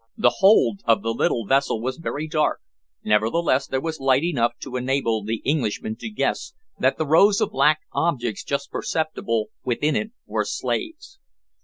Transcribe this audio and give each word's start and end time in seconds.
The 0.17 0.37
hold 0.39 0.79
of 0.85 1.03
the 1.03 1.13
little 1.13 1.45
vessel 1.45 1.79
was 1.79 1.97
very 1.97 2.27
dark, 2.27 2.59
nevertheless 3.03 3.67
there 3.67 3.79
was 3.79 3.99
light 3.99 4.23
enough 4.23 4.53
to 4.61 4.75
enable 4.75 5.23
the 5.23 5.43
Englishmen 5.45 5.95
to 5.97 6.09
guess 6.09 6.53
that 6.79 6.97
the 6.97 7.05
rows 7.05 7.39
of 7.39 7.51
black 7.51 7.81
objects 7.93 8.43
just 8.43 8.71
perceptible 8.71 9.49
within 9.63 9.95
it 9.95 10.09
were 10.25 10.43
slaves. 10.43 11.19